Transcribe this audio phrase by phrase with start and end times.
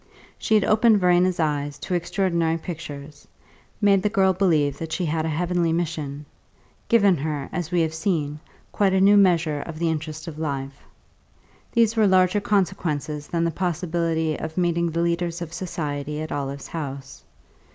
[0.39, 3.27] She had opened Verena's eyes to extraordinary pictures,
[3.79, 6.25] made the girl believe that she had a heavenly mission,
[6.89, 8.39] given her, as we have seen,
[8.71, 10.81] quite a new measure of the interest of life.
[11.73, 16.69] These were larger consequences than the possibility of meeting the leaders of society at Olive's
[16.69, 17.21] house.